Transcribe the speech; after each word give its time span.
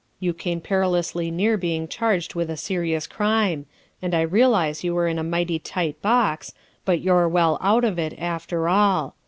You 0.19 0.33
came 0.33 0.61
perilously 0.61 1.29
near 1.29 1.57
being 1.57 1.87
charged 1.87 2.33
with 2.33 2.49
a 2.49 2.57
serious 2.57 3.05
crime, 3.05 3.67
and 4.01 4.15
I 4.15 4.21
realize 4.21 4.83
you 4.83 4.95
were 4.95 5.07
in 5.07 5.19
a 5.19 5.23
mighty 5.23 5.59
tight 5.59 6.01
box, 6.01 6.53
but 6.85 7.01
you're 7.01 7.29
well 7.29 7.59
out 7.61 7.83
of 7.83 7.99
it, 7.99 8.15
after 8.17 8.67
all. 8.67 9.15